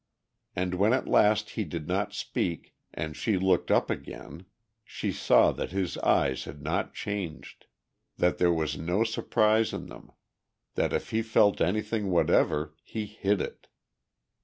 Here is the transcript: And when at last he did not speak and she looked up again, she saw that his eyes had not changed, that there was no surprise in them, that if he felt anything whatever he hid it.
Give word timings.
And 0.55 0.73
when 0.73 0.93
at 0.93 1.07
last 1.07 1.51
he 1.51 1.63
did 1.63 1.87
not 1.87 2.11
speak 2.11 2.73
and 2.91 3.15
she 3.15 3.37
looked 3.37 3.69
up 3.69 3.91
again, 3.91 4.47
she 4.83 5.11
saw 5.11 5.51
that 5.51 5.69
his 5.73 5.95
eyes 5.99 6.45
had 6.45 6.59
not 6.59 6.95
changed, 6.95 7.67
that 8.17 8.39
there 8.39 8.49
was 8.51 8.79
no 8.79 9.03
surprise 9.03 9.73
in 9.73 9.89
them, 9.89 10.11
that 10.73 10.91
if 10.91 11.11
he 11.11 11.21
felt 11.21 11.61
anything 11.61 12.09
whatever 12.09 12.73
he 12.83 13.05
hid 13.05 13.39
it. 13.41 13.67